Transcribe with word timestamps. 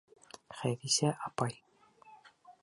Хәҙисә 0.61 1.11
апай! 1.29 1.61